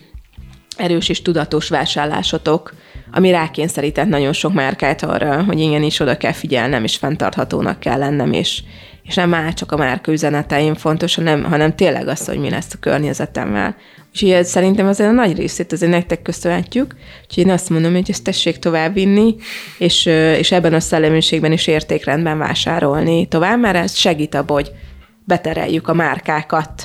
[0.76, 2.74] erős és tudatos vásárlásotok
[3.16, 8.34] ami rákényszerített nagyon sok márkát arra, hogy igenis oda kell figyelnem, és fenntarthatónak kell lennem,
[8.34, 8.64] és,
[9.04, 12.74] és nem már csak a márka üzeneteim fontos, hanem, hanem tényleg az, hogy mi lesz
[12.74, 13.76] a környezetemmel.
[14.12, 18.24] Úgyhogy szerintem azért a nagy részét azért nektek köszönhetjük, úgyhogy én azt mondom, hogy ezt
[18.24, 19.36] tessék továbbvinni,
[19.78, 20.06] és,
[20.40, 24.72] és ebben a szellemiségben és értékrendben vásárolni tovább, mert ez segít abban, hogy
[25.24, 26.85] betereljük a márkákat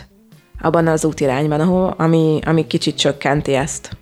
[0.60, 3.98] abban az útirányban, ahol, ami, ami kicsit csökkenti ezt.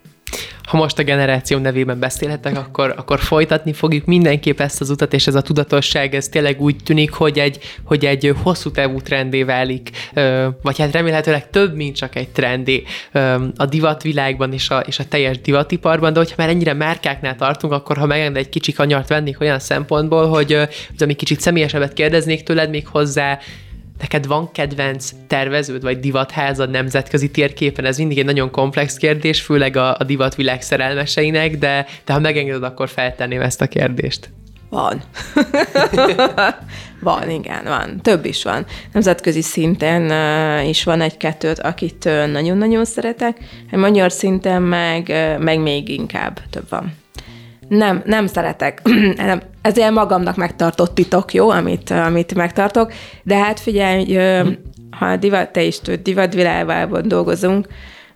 [0.68, 5.26] Ha most a generáció nevében beszélhetek, akkor, akkor folytatni fogjuk mindenképp ezt az utat, és
[5.26, 9.90] ez a tudatosság, ez tényleg úgy tűnik, hogy egy, hogy egy hosszú távú trendé válik,
[10.62, 12.82] vagy hát remélhetőleg több, mint csak egy trendé
[13.56, 17.96] a divatvilágban és a, és a teljes divatiparban, de hogyha már ennyire márkáknál tartunk, akkor
[17.96, 22.70] ha megenged egy kicsi kanyart vennék olyan szempontból, hogy, hogy ami kicsit személyesebbet kérdeznék tőled
[22.70, 23.38] még hozzá,
[23.98, 27.84] neked van kedvenc terveződ vagy divatházad nemzetközi térképen?
[27.84, 32.62] Ez mindig egy nagyon komplex kérdés, főleg a, a divatvilág szerelmeseinek, de, de ha megengeded,
[32.62, 34.30] akkor feltenném ezt a kérdést.
[34.70, 35.02] Van.
[37.00, 38.00] van, igen, van.
[38.02, 38.66] Több is van.
[38.92, 43.38] Nemzetközi szinten uh, is van egy-kettőt, akit uh, nagyon-nagyon szeretek,
[43.70, 46.92] egy magyar szinten meg, uh, meg még inkább több van.
[47.68, 48.82] Nem, nem szeretek.
[49.16, 54.18] nem, ez ilyen magamnak megtartott titok, jó, amit, amit megtartok, de hát figyelj,
[54.90, 57.66] ha divat, te is tud, divatvilágban dolgozunk,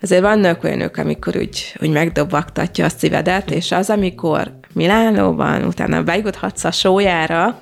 [0.03, 6.65] azért vannak olyanok, amikor úgy, úgy megdobogtatja a szívedet, és az, amikor Milánóban utána bejuthatsz
[6.65, 7.61] a sójára,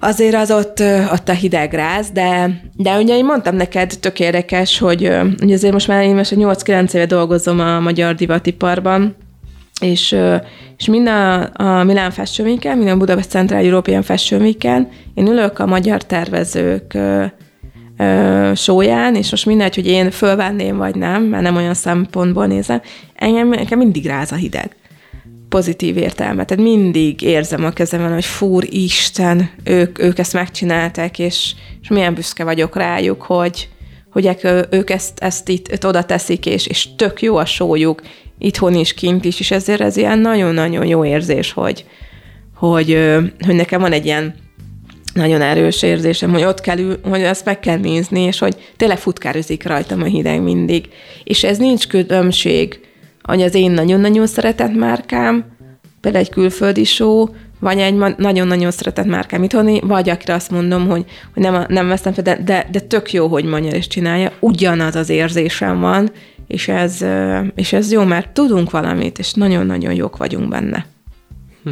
[0.00, 4.78] azért az ott, ott a hideg ráz, de, de ugye én mondtam neked, tök érdekes,
[4.78, 9.16] hogy, hogy azért most már én most 8-9 éve dolgozom a magyar divatiparban,
[9.80, 10.16] és,
[10.76, 15.58] és mind a, Milán Fashion Week-en, mind a Budapest Central European Fashion Week-en én ülök
[15.58, 16.98] a magyar tervezők
[18.54, 22.82] sóján, és most mindegy, hogy én fölvenném vagy nem, mert nem olyan szempontból nézem,
[23.14, 24.76] engem, engem mindig ráz a hideg
[25.48, 26.44] pozitív értelme.
[26.44, 32.14] Tehát mindig érzem a kezemben, hogy fúr Isten, ők, ők ezt megcsinálták, és, és milyen
[32.14, 33.68] büszke vagyok rájuk, hogy,
[34.10, 34.36] hogy
[34.70, 38.02] ők ezt, ezt itt, itt oda teszik, és, és tök jó a sójuk,
[38.38, 41.84] itthon is, kint is, és ezért ez ilyen nagyon-nagyon jó érzés, hogy,
[42.54, 42.98] hogy,
[43.46, 44.34] hogy nekem van egy ilyen
[45.14, 49.66] nagyon erős érzésem, hogy ott kell, hogy ezt meg kell nézni, és hogy tényleg futkározik
[49.66, 50.88] rajtam a hideg mindig.
[51.24, 52.80] És ez nincs különbség,
[53.22, 55.44] hogy az én nagyon-nagyon szeretett márkám,
[56.00, 57.26] például egy külföldi show,
[57.60, 62.12] vagy egy nagyon-nagyon szeretett márkám itthoni, vagy akire azt mondom, hogy, hogy nem, nem veszem
[62.12, 66.10] fel, de, de, de tök jó, hogy magyar is csinálja, ugyanaz az érzésem van,
[66.46, 67.04] és ez,
[67.54, 70.86] és ez jó, mert tudunk valamit, és nagyon-nagyon jók vagyunk benne.
[71.64, 71.70] Hm.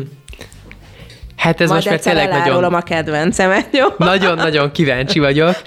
[1.36, 2.74] Hát ez Majd most már tényleg nagyon...
[2.74, 3.86] a kedvencemet, jó?
[4.06, 5.62] Nagyon-nagyon kíváncsi vagyok,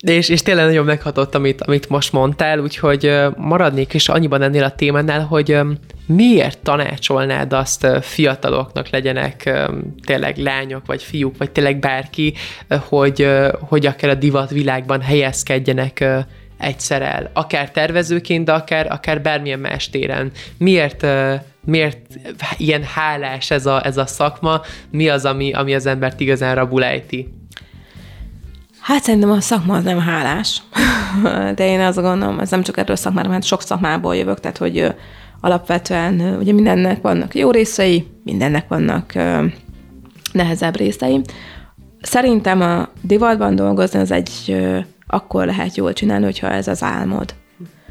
[0.00, 4.70] és, és tényleg nagyon meghatott, amit, amit most mondtál, úgyhogy maradnék is annyiban ennél a
[4.70, 5.58] témánál, hogy
[6.06, 9.50] miért tanácsolnád azt fiataloknak, legyenek
[10.04, 12.34] tényleg lányok, vagy fiúk, vagy tényleg bárki,
[12.88, 13.28] hogy,
[13.60, 16.04] hogy akár a divat világban helyezkedjenek
[16.58, 20.30] egyszer el, akár tervezőként, de akár, akár bármilyen más téren.
[20.58, 21.06] Miért,
[21.64, 21.98] miért
[22.56, 24.60] ilyen hálás ez a, ez a szakma?
[24.90, 27.34] Mi az, ami, ami az embert igazán rabul ejti?
[28.80, 30.62] Hát szerintem a szakma az nem hálás,
[31.56, 34.56] de én azt gondolom, ez nem csak erről a szakmáról, mert sok szakmából jövök, tehát
[34.56, 34.94] hogy
[35.40, 39.12] alapvetően ugye mindennek vannak jó részei, mindennek vannak
[40.32, 41.20] nehezebb részei.
[42.00, 44.56] Szerintem a divatban dolgozni az egy
[45.06, 47.34] akkor lehet jól csinálni, hogyha ez az álmod.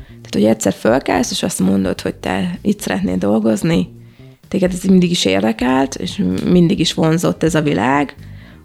[0.07, 3.93] Tehát, hogy egyszer fölkelsz, és azt mondod, hogy te itt szeretnél dolgozni,
[4.47, 8.15] téged ez mindig is érdekelt, és mindig is vonzott ez a világ,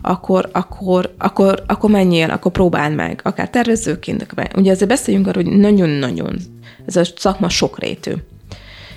[0.02, 4.22] akkor, akkor, akkor, akkor menjél, akkor próbáld meg, akár tervezőként.
[4.22, 6.38] Akár, ugye azért beszéljünk arról, hogy nagyon-nagyon,
[6.86, 8.12] ez a szakma sokrétű.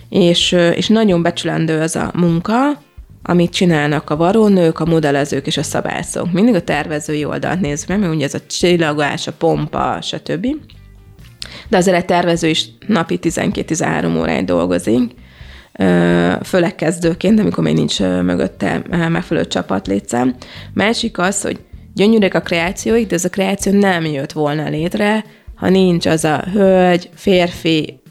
[0.10, 2.82] És, és nagyon becsülendő ez a munka,
[3.24, 6.32] amit csinálnak a varónők, a modellezők és a szabályszók.
[6.32, 10.48] Mindig a tervezői oldalt nézzük meg, mert ugye ez a csillagás, a pompa, stb.
[11.70, 15.12] De azért egy tervező is napi 12-13 óráig dolgozik,
[16.44, 20.36] főleg kezdőként, amikor még nincs mögötte megfelelő csapatlétszám.
[20.74, 21.60] Másik az, hogy
[21.94, 26.44] gyönyörűek a kreációik, de ez a kreáció nem jött volna létre, ha nincs az a
[26.52, 28.02] hölgy, férfi,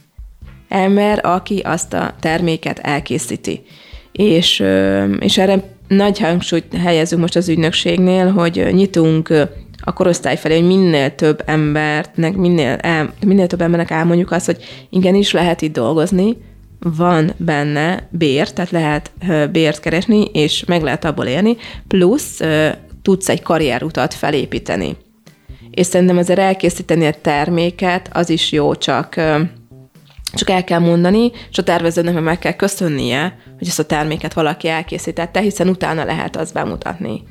[0.68, 3.62] ember, aki azt a terméket elkészíti
[4.12, 4.64] és,
[5.18, 9.48] és erre nagy hangsúlyt helyezünk most az ügynökségnél, hogy nyitunk
[9.84, 12.80] a korosztály felé, hogy minél több embernek, minél,
[13.26, 16.36] minél több embernek elmondjuk azt, hogy igenis lehet itt dolgozni,
[16.80, 19.12] van benne bér, tehát lehet
[19.52, 21.56] bért keresni, és meg lehet abból élni,
[21.88, 22.40] plusz
[23.02, 24.96] tudsz egy karrierutat felépíteni.
[25.70, 29.20] És szerintem ezzel elkészíteni a terméket, az is jó, csak
[30.32, 34.68] csak el kell mondani, és a tervezőnek meg kell köszönnie, hogy ezt a terméket valaki
[34.68, 37.22] elkészítette, hiszen utána lehet azt bemutatni.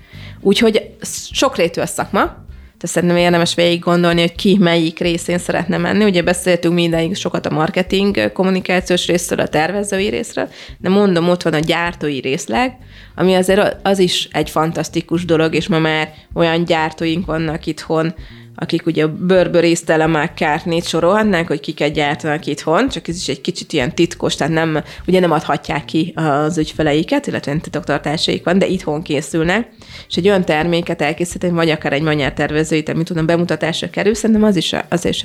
[0.42, 0.90] Úgyhogy
[1.32, 2.42] sokrétű a szakma,
[2.82, 6.04] tehát szerintem érdemes végig gondolni, hogy ki melyik részén szeretne menni.
[6.04, 11.54] Ugye beszéltünk mindenig sokat a marketing kommunikációs részről, a tervezői részről, de mondom, ott van
[11.54, 12.78] a gyártói részleg,
[13.16, 18.14] ami azért az is egy fantasztikus dolog, és ma már olyan gyártóink vannak itthon,
[18.62, 23.41] akik ugye a bőrbörésztel a McCartney-t sorolhatnánk, hogy kiket gyártanak itthon, csak ez is egy
[23.41, 28.67] kicsit ilyen titkos, tehát nem, ugye nem adhatják ki az ügyfeleiket, illetve titoktartásaik van, de
[28.67, 29.67] itthon készülnek,
[30.08, 34.45] és egy olyan terméket elkészíteni, vagy akár egy manyár tervezőit, amit tudom, bemutatásra kerül, szerintem
[34.45, 35.24] az is, az is,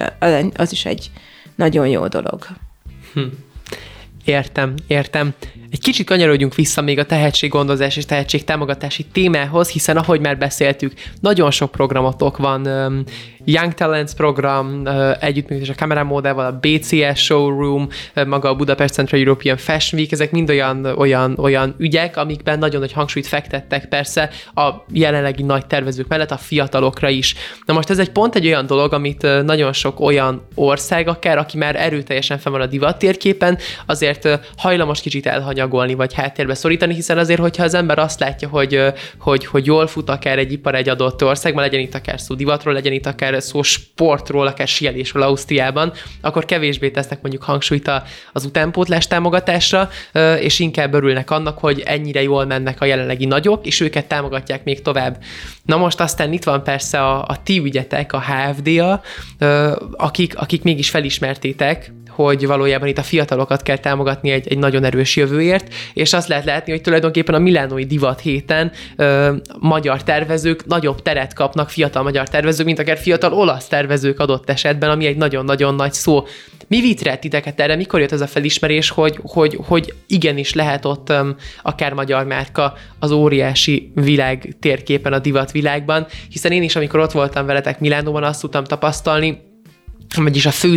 [0.56, 1.10] az is egy
[1.54, 2.46] nagyon jó dolog.
[3.12, 3.20] Hm.
[4.24, 5.34] Értem, értem.
[5.76, 11.50] Egy kicsit kanyarodjunk vissza még a tehetséggondozás és tehetségtámogatási témához, hiszen ahogy már beszéltük, nagyon
[11.50, 12.68] sok programotok van,
[13.48, 14.82] Young Talents program,
[15.20, 17.88] együttműködés a kameramódával, a BCS Showroom,
[18.26, 22.80] maga a Budapest Central European Fashion Week, ezek mind olyan, olyan, olyan ügyek, amikben nagyon
[22.80, 27.34] nagy hangsúlyt fektettek persze a jelenlegi nagy tervezők mellett a fiatalokra is.
[27.66, 31.56] Na most ez egy pont egy olyan dolog, amit nagyon sok olyan ország akár, aki
[31.56, 37.18] már erőteljesen fel van a divat térképen, azért hajlamos kicsit elhanyagolni, vagy háttérbe szorítani, hiszen
[37.18, 38.82] azért, hogyha az ember azt látja, hogy,
[39.18, 42.74] hogy, hogy jól fut akár egy ipar egy adott országban, legyen itt akár szó divatról,
[42.74, 47.90] legyen itt akár szó sportról, akár sielésről Ausztriában, akkor kevésbé tesznek mondjuk hangsúlyt
[48.32, 49.88] az utánpótlás támogatásra,
[50.40, 54.82] és inkább örülnek annak, hogy ennyire jól mennek a jelenlegi nagyok, és őket támogatják még
[54.82, 55.22] tovább.
[55.64, 59.02] Na most aztán itt van persze a, a ti ügyetek, a HFD-a,
[59.92, 65.16] akik, akik mégis felismertétek, hogy valójában itt a fiatalokat kell támogatni egy, egy nagyon erős
[65.16, 71.02] jövőért, és azt lehet látni, hogy tulajdonképpen a Milánói Divat héten ö, magyar tervezők nagyobb
[71.02, 75.74] teret kapnak, fiatal magyar tervezők, mint akár fiatal olasz tervezők adott esetben, ami egy nagyon-nagyon
[75.74, 76.24] nagy szó.
[76.68, 77.76] Mi vitt rá titeket erre?
[77.76, 82.74] Mikor jött ez a felismerés, hogy, hogy, hogy igenis lehet ott um, akár magyar márka
[82.98, 88.22] az óriási világ térképen, a divat világban, hiszen én is, amikor ott voltam veletek Milánóban,
[88.22, 89.45] azt tudtam tapasztalni,
[90.14, 90.72] vagyis a fő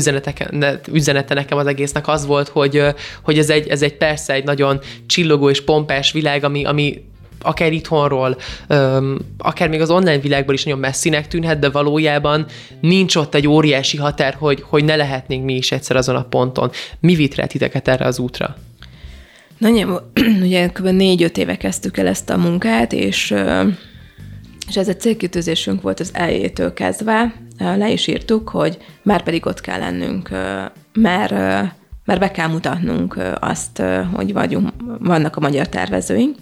[0.91, 2.83] üzenete nekem az egésznek az volt, hogy,
[3.21, 7.03] hogy ez, egy, ez egy persze egy nagyon csillogó és pompás világ, ami, ami
[7.41, 8.37] akár itthonról,
[9.37, 12.45] akár még az online világból is nagyon messzinek tűnhet, de valójában
[12.81, 16.71] nincs ott egy óriási határ, hogy, hogy ne lehetnénk mi is egyszer azon a ponton.
[16.99, 18.55] Mi vitt rá titeket erre az útra?
[19.57, 20.11] Nagyjából,
[20.45, 20.87] ugye kb.
[20.87, 23.33] négy-öt éve kezdtük el ezt a munkát, és
[24.69, 29.61] és ez egy célkitűzésünk volt az elejétől kezdve, le is írtuk, hogy már pedig ott
[29.61, 30.29] kell lennünk,
[30.93, 31.31] mert,
[32.05, 36.35] mert be kell mutatnunk azt, hogy vagyunk, vannak a magyar tervezőink.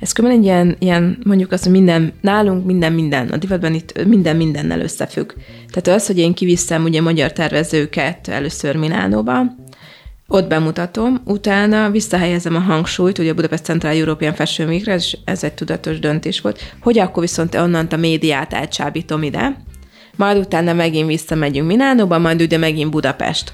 [0.00, 4.04] Ez különben egy ilyen, ilyen, mondjuk azt, hogy minden, nálunk minden minden, a divatban itt
[4.06, 5.32] minden mindennel összefügg.
[5.70, 9.42] Tehát az, hogy én kiviszem ugye magyar tervezőket először Milánóba,
[10.32, 15.44] ott bemutatom, utána visszahelyezem a hangsúlyt, ugye a Budapest Central European Fashion week és ez
[15.44, 19.56] egy tudatos döntés volt, hogy akkor viszont onnan a médiát átsábítom ide,
[20.16, 23.52] majd utána megint visszamegyünk Milánóba, majd ugye megint Budapest.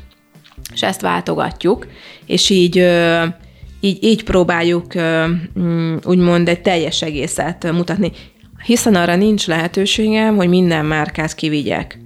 [0.73, 1.87] És ezt váltogatjuk,
[2.27, 2.85] és így
[3.81, 4.93] így, így próbáljuk
[5.59, 8.13] mm, úgymond egy teljes egészet mutatni,
[8.65, 11.99] hiszen arra nincs lehetőségem, hogy minden márkát kivigyek.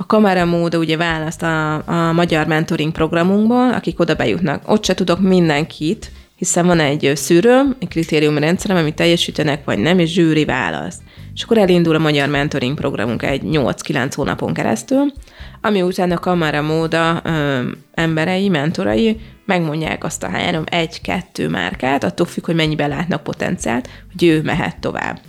[0.00, 4.70] A kameramóda ugye választ a, a magyar mentoring programunkból, akik oda bejutnak.
[4.70, 10.12] Ott se tudok mindenkit, hiszen van egy szűrőm, egy kritériumrendszerem, amit teljesítenek, vagy nem, és
[10.12, 11.00] zsűri választ.
[11.34, 15.12] És akkor elindul a magyar mentoring programunk egy 8-9 hónapon keresztül,
[15.60, 17.60] ami után a kamera móda ö,
[17.94, 24.28] emberei, mentorai megmondják azt a három, egy-kettő márkát, attól függ, hogy mennyiben látnak potenciált, hogy
[24.28, 25.20] ő mehet tovább.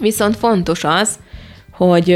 [0.00, 1.18] Viszont fontos az,
[1.70, 2.10] hogy,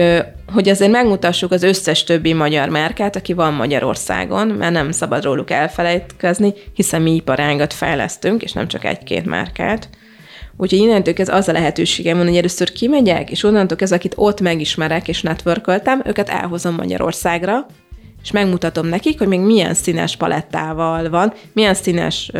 [0.53, 5.51] hogy azért megmutassuk az összes többi magyar márkát, aki van Magyarországon, mert nem szabad róluk
[5.51, 9.89] elfelejtkezni, hiszen mi iparágat fejlesztünk, és nem csak egy-két márkát.
[10.57, 14.41] Úgyhogy innentől ez az a lehetőségem van, hogy először kimegyek, és onnantól ez, akit ott
[14.41, 17.67] megismerek és networköltem, őket elhozom Magyarországra,
[18.23, 22.31] és megmutatom nekik, hogy még milyen színes palettával van, milyen színes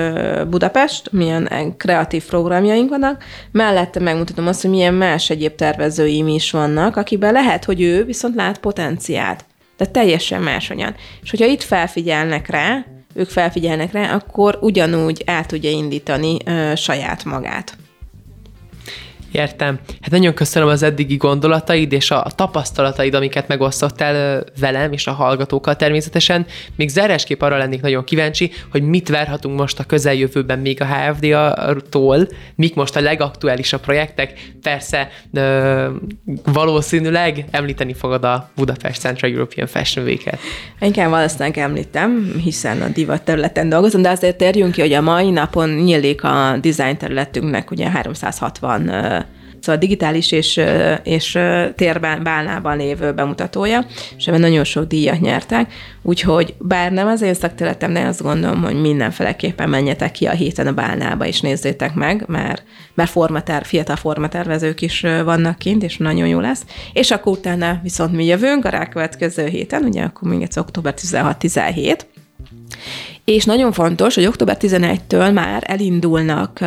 [0.49, 6.97] Budapest, milyen kreatív programjaink vannak, mellette megmutatom azt, hogy milyen más egyéb tervezőim is vannak,
[6.97, 9.45] akiben lehet, hogy ő viszont lát potenciált,
[9.77, 10.95] de teljesen máshogyan.
[11.23, 17.25] És hogyha itt felfigyelnek rá, ők felfigyelnek rá, akkor ugyanúgy el tudja indítani uh, saját
[17.25, 17.77] magát.
[19.33, 19.79] Értem.
[20.01, 25.77] Hát nagyon köszönöm az eddigi gondolataid és a tapasztalataid, amiket megosztottál velem és a hallgatókkal
[25.77, 26.47] természetesen.
[26.77, 32.29] Még zárásképp arra lennék nagyon kíváncsi, hogy mit várhatunk most a közeljövőben még a HFD-tól,
[32.55, 34.53] mik most a legaktuálisabb projektek.
[34.63, 35.09] Persze
[36.45, 40.39] valószínűleg említeni fogod a Budapest Central European Fashion Week-et.
[40.81, 45.31] Inkább valószínűleg említem, hiszen a divat területen dolgozom, de azért térjünk ki, hogy a mai
[45.31, 48.91] napon nyílik a design területünknek ugye 360
[49.61, 50.61] Szóval digitális és,
[51.03, 51.39] és
[51.77, 53.87] térben, bálnában lévő bemutatója,
[54.17, 58.63] és ebben nagyon sok díjat nyertek, úgyhogy bár nem az én szakterületem, de azt gondolom,
[58.63, 62.63] hogy mindenféleképpen menjetek ki a héten a bálnába, és nézzétek meg, mert,
[62.95, 66.65] mert formater, fiatal formatervezők is vannak kint, és nagyon jó lesz.
[66.93, 71.99] És akkor utána viszont mi jövünk a rákövetkező héten, ugye akkor még egy október 16-17,
[73.25, 76.59] és nagyon fontos, hogy október 11-től már elindulnak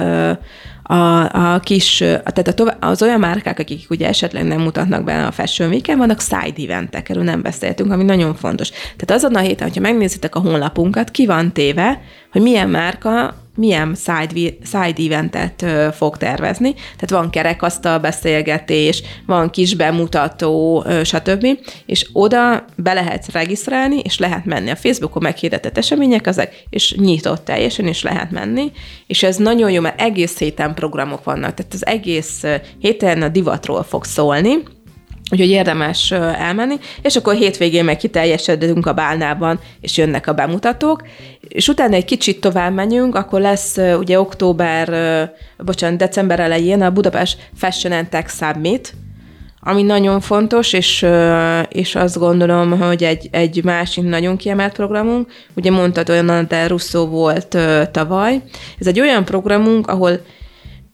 [0.84, 5.26] a, a kis, tehát a tovább, az olyan márkák, akik ugye esetleg nem mutatnak be
[5.26, 8.70] a Fashion week vannak side eventek, erről nem beszéltünk, ami nagyon fontos.
[8.70, 12.02] Tehát azon a héten, hogyha megnézitek a honlapunkat, ki van téve,
[12.34, 15.66] hogy milyen márka milyen side, side eventet
[15.96, 16.74] fog tervezni.
[16.74, 21.48] Tehát van kerekasztal beszélgetés, van kis bemutató, stb.
[21.86, 24.70] És oda be lehet regisztrálni, és lehet menni.
[24.70, 28.72] A Facebookon meghirdetett események ezek, és nyitott teljesen, és lehet menni.
[29.08, 31.54] És ez nagyon jó, mert egész héten programok vannak.
[31.54, 32.44] Tehát az egész
[32.80, 34.64] héten a divatról fog szólni,
[35.34, 41.04] Úgyhogy érdemes elmenni, és akkor hétvégén meg kiteljesedünk a bálnában, és jönnek a bemutatók,
[41.48, 44.90] és utána egy kicsit tovább menjünk, akkor lesz ugye október,
[45.58, 48.94] bocsánat, december elején a Budapest Fashion and Tech Summit,
[49.60, 51.06] ami nagyon fontos, és,
[51.70, 57.08] és azt gondolom, hogy egy, egy másik nagyon kiemelt programunk, ugye mondtad olyan, de Russo
[57.08, 57.58] volt
[57.92, 58.42] tavaly,
[58.80, 60.20] ez egy olyan programunk, ahol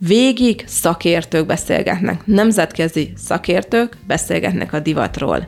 [0.07, 5.47] Végig szakértők beszélgetnek, nemzetközi szakértők beszélgetnek a divatról.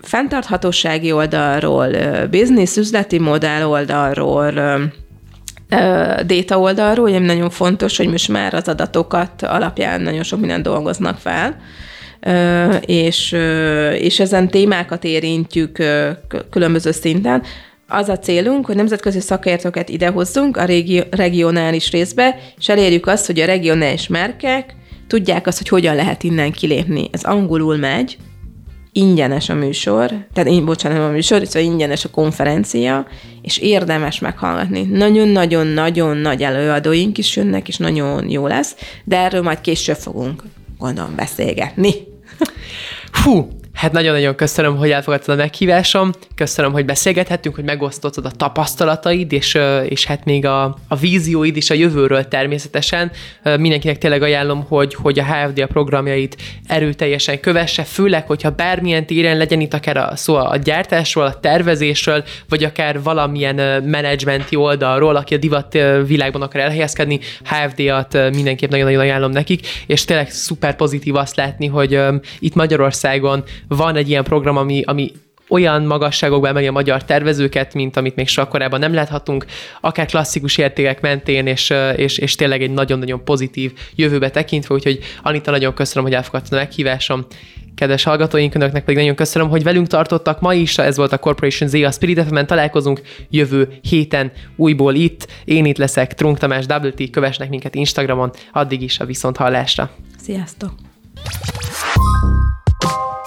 [0.00, 1.90] Fentarthatósági oldalról,
[2.30, 4.52] biznisz, üzleti modell oldalról,
[6.26, 11.18] data oldalról, ugye nagyon fontos, hogy most már az adatokat alapján nagyon sok mindent dolgoznak
[11.18, 11.56] fel,
[12.80, 13.32] és,
[13.98, 15.82] és ezen témákat érintjük
[16.50, 17.42] különböző szinten
[17.92, 23.40] az a célunk, hogy nemzetközi szakértőket idehozzunk a régi- regionális részbe, és elérjük azt, hogy
[23.40, 24.74] a regionális merkek
[25.06, 27.08] tudják azt, hogy hogyan lehet innen kilépni.
[27.12, 28.16] Ez angolul megy,
[28.92, 33.06] ingyenes a műsor, tehát én, bocsánat, a műsor, szóval ingyenes a konferencia,
[33.42, 34.82] és érdemes meghallgatni.
[34.82, 40.42] Nagyon-nagyon-nagyon nagy előadóink is jönnek, és nagyon jó lesz, de erről majd később fogunk,
[40.78, 41.94] gondolom, beszélgetni.
[43.24, 43.48] Hú,
[43.82, 49.58] Hát nagyon-nagyon köszönöm, hogy elfogadtad a meghívásom, köszönöm, hogy beszélgethettünk, hogy megosztottad a tapasztalataid, és,
[49.88, 53.10] és hát még a, a vízióid is a jövőről természetesen.
[53.58, 59.36] Mindenkinek tényleg ajánlom, hogy, hogy a HFD a programjait erőteljesen kövesse, főleg, hogyha bármilyen téren
[59.36, 65.34] legyen itt akár a szó a gyártásról, a tervezésről, vagy akár valamilyen menedzsmenti oldalról, aki
[65.34, 71.36] a divat világban akar elhelyezkedni, HFD-at mindenképp nagyon-nagyon ajánlom nekik, és tényleg szuper pozitív azt
[71.36, 71.98] látni, hogy
[72.38, 73.44] itt Magyarországon
[73.76, 75.12] van egy ilyen program, ami, ami
[75.52, 79.46] olyan magasságokban emeli a magyar tervezőket, mint amit még soha korábban nem láthatunk,
[79.80, 85.50] akár klasszikus értékek mentén, és, és, és tényleg egy nagyon-nagyon pozitív jövőbe tekintve, úgyhogy Anita,
[85.50, 87.26] nagyon köszönöm, hogy elfogadtad a meghívásom.
[87.74, 90.78] Kedves hallgatóink, önöknek pedig nagyon köszönöm, hogy velünk tartottak ma is.
[90.78, 93.00] Ez volt a Corporation Z, a Spirit fm találkozunk
[93.30, 95.26] jövő héten újból itt.
[95.44, 99.90] Én itt leszek, Trunk Tamás, Double T, kövesnek minket Instagramon, addig is a viszont hallásra.
[100.18, 100.72] Sziasztok!